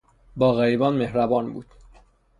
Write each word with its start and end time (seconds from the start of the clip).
با 0.35 0.53
غریبان 0.53 0.95
مهربان 0.95 1.53
بود. 1.53 1.65